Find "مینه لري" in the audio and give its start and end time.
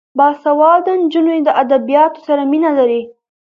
2.51-3.01